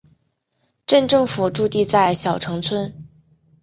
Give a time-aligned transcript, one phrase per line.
[0.87, 3.07] 镇政府驻地在筱埕村。